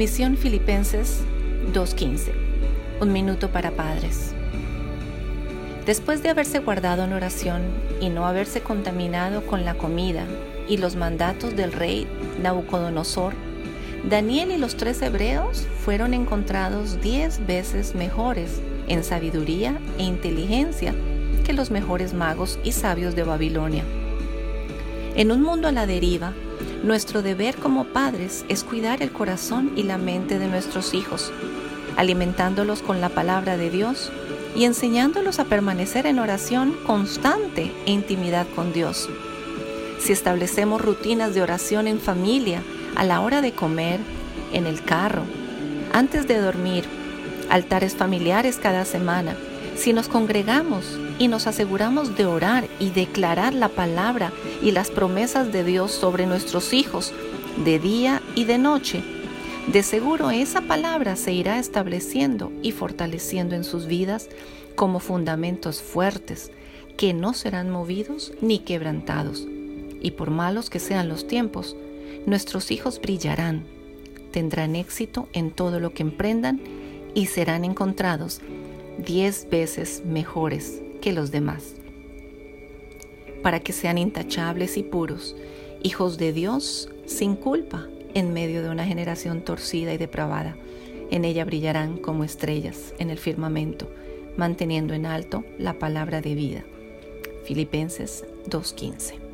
[0.00, 1.20] Misión Filipenses
[1.74, 2.32] 2.15.
[3.02, 4.32] Un minuto para padres.
[5.84, 7.60] Después de haberse guardado en oración
[8.00, 10.24] y no haberse contaminado con la comida
[10.66, 12.06] y los mandatos del rey
[12.42, 13.34] Nabucodonosor,
[14.08, 20.94] Daniel y los tres hebreos fueron encontrados diez veces mejores en sabiduría e inteligencia
[21.44, 23.84] que los mejores magos y sabios de Babilonia.
[25.14, 26.32] En un mundo a la deriva,
[26.82, 31.32] nuestro deber como padres es cuidar el corazón y la mente de nuestros hijos,
[31.96, 34.10] alimentándolos con la palabra de Dios
[34.54, 39.08] y enseñándolos a permanecer en oración constante e intimidad con Dios.
[39.98, 42.62] Si establecemos rutinas de oración en familia,
[42.96, 44.00] a la hora de comer,
[44.52, 45.22] en el carro,
[45.92, 46.84] antes de dormir,
[47.50, 49.36] altares familiares cada semana,
[49.76, 55.52] si nos congregamos y nos aseguramos de orar y declarar la palabra y las promesas
[55.52, 57.12] de Dios sobre nuestros hijos
[57.64, 59.02] de día y de noche,
[59.70, 64.28] de seguro esa palabra se irá estableciendo y fortaleciendo en sus vidas
[64.74, 66.50] como fundamentos fuertes
[66.96, 69.46] que no serán movidos ni quebrantados.
[70.00, 71.76] Y por malos que sean los tiempos,
[72.26, 73.64] nuestros hijos brillarán,
[74.32, 76.60] tendrán éxito en todo lo que emprendan
[77.14, 78.40] y serán encontrados
[79.04, 81.74] diez veces mejores que los demás.
[83.42, 85.34] Para que sean intachables y puros,
[85.82, 90.56] hijos de Dios sin culpa en medio de una generación torcida y depravada.
[91.10, 93.90] En ella brillarán como estrellas en el firmamento,
[94.36, 96.64] manteniendo en alto la palabra de vida.
[97.44, 99.29] Filipenses 2.15